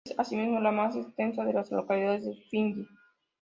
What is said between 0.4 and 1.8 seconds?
la más extensa de las